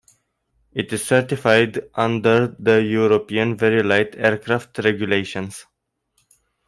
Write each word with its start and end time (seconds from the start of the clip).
It 0.73 0.91
is 0.93 1.05
certified 1.05 1.79
under 1.93 2.55
the 2.57 2.81
European 2.81 3.55
Very 3.55 3.83
Light 3.83 4.15
Aircraft 4.17 4.79
regulations. 4.79 5.67